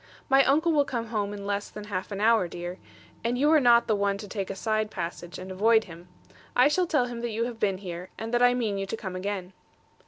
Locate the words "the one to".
3.85-4.27